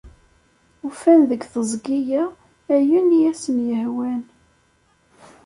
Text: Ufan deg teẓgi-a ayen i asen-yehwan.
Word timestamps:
Ufan 0.87 1.21
deg 1.29 1.41
teẓgi-a 1.51 2.23
ayen 2.75 3.07
i 3.17 3.19
asen-yehwan. 3.31 4.23